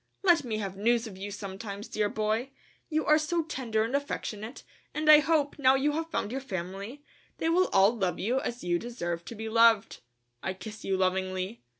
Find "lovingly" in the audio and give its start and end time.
10.97-11.61